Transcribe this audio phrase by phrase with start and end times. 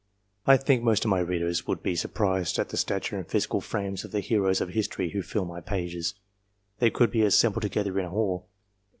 [0.47, 4.03] I think most of my readers would be surprised at the stature and physical frames
[4.03, 6.15] of the heroes of history, who fill my pages,
[6.73, 8.47] if they could be assembled together in a hall.